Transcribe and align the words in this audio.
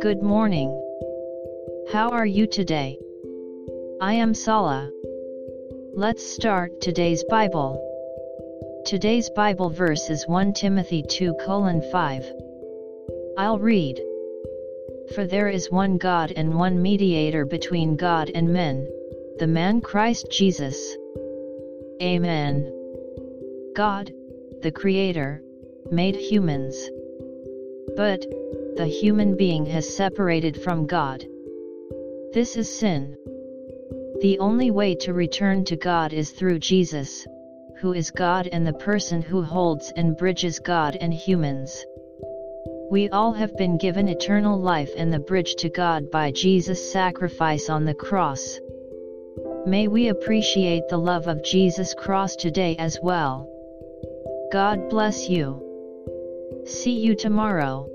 Good 0.00 0.22
morning. 0.22 0.70
How 1.92 2.08
are 2.12 2.24
you 2.24 2.46
today? 2.46 2.98
I 4.00 4.14
am 4.14 4.32
Sala. 4.32 4.90
Let's 5.92 6.24
start 6.24 6.80
today's 6.80 7.22
Bible. 7.24 7.78
Today's 8.86 9.28
Bible 9.36 9.68
verse 9.68 10.08
is 10.08 10.26
1 10.26 10.54
Timothy 10.54 11.02
2 11.02 11.34
colon 11.44 11.82
5. 11.92 12.24
I'll 13.36 13.58
read. 13.58 14.00
For 15.14 15.26
there 15.26 15.50
is 15.50 15.70
one 15.70 15.98
God 15.98 16.32
and 16.34 16.54
one 16.54 16.80
mediator 16.80 17.44
between 17.44 17.96
God 17.96 18.30
and 18.34 18.48
men, 18.50 18.88
the 19.38 19.46
man 19.46 19.82
Christ 19.82 20.30
Jesus. 20.30 20.96
Amen. 22.00 22.72
God, 23.76 24.10
the 24.62 24.72
Creator, 24.72 25.42
made 25.90 26.16
humans. 26.16 26.90
But, 27.96 28.26
the 28.76 28.86
human 28.86 29.36
being 29.36 29.66
has 29.66 29.96
separated 29.96 30.60
from 30.60 30.86
God. 30.86 31.24
This 32.32 32.56
is 32.56 32.68
sin. 32.68 33.16
The 34.20 34.38
only 34.40 34.70
way 34.70 34.94
to 34.96 35.12
return 35.12 35.64
to 35.66 35.76
God 35.76 36.12
is 36.12 36.30
through 36.30 36.58
Jesus, 36.58 37.26
who 37.80 37.92
is 37.92 38.10
God 38.10 38.48
and 38.52 38.66
the 38.66 38.72
person 38.72 39.22
who 39.22 39.42
holds 39.42 39.92
and 39.96 40.16
bridges 40.16 40.58
God 40.58 40.96
and 41.00 41.12
humans. 41.12 41.84
We 42.90 43.08
all 43.08 43.32
have 43.32 43.56
been 43.56 43.78
given 43.78 44.08
eternal 44.08 44.58
life 44.58 44.90
and 44.96 45.12
the 45.12 45.18
bridge 45.18 45.54
to 45.56 45.68
God 45.68 46.10
by 46.10 46.30
Jesus' 46.30 46.92
sacrifice 46.92 47.68
on 47.68 47.84
the 47.84 47.94
cross. 47.94 48.58
May 49.66 49.88
we 49.88 50.08
appreciate 50.08 50.88
the 50.88 50.98
love 50.98 51.26
of 51.26 51.42
Jesus' 51.42 51.94
cross 51.94 52.36
today 52.36 52.76
as 52.78 52.98
well. 53.02 53.48
God 54.52 54.88
bless 54.90 55.28
you. 55.28 55.73
See 56.66 56.98
you 56.98 57.14
tomorrow. 57.14 57.93